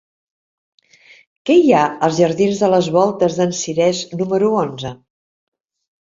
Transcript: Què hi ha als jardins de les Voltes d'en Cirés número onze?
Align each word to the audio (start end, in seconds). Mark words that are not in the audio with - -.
Què 1.49 1.57
hi 1.57 1.67
ha 1.79 1.81
als 2.07 2.15
jardins 2.19 2.61
de 2.63 2.69
les 2.75 2.89
Voltes 2.95 3.35
d'en 3.41 3.53
Cirés 3.59 3.99
número 4.23 4.49
onze? 4.63 4.93